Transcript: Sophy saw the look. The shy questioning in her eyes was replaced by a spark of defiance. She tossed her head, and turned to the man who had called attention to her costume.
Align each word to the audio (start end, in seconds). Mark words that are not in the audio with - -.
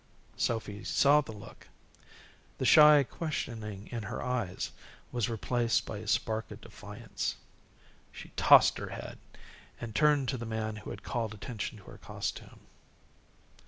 Sophy 0.35 0.83
saw 0.83 1.21
the 1.21 1.31
look. 1.31 1.67
The 2.57 2.65
shy 2.65 3.03
questioning 3.03 3.87
in 3.91 4.01
her 4.01 4.19
eyes 4.19 4.71
was 5.11 5.29
replaced 5.29 5.85
by 5.85 5.99
a 5.99 6.07
spark 6.07 6.49
of 6.49 6.59
defiance. 6.59 7.35
She 8.11 8.29
tossed 8.29 8.79
her 8.79 8.89
head, 8.89 9.19
and 9.79 9.93
turned 9.93 10.27
to 10.29 10.37
the 10.37 10.45
man 10.47 10.77
who 10.77 10.89
had 10.89 11.03
called 11.03 11.35
attention 11.35 11.77
to 11.77 11.83
her 11.83 11.99
costume. 11.99 12.61